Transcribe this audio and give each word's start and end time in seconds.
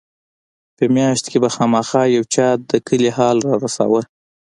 په 0.75 0.83
مياشت 0.95 1.25
کښې 1.31 1.39
به 1.43 1.49
خامخا 1.55 2.03
يو 2.15 2.23
چا 2.33 2.47
د 2.69 2.71
کلي 2.87 3.09
حال 3.17 3.37
رارساوه. 3.47 4.01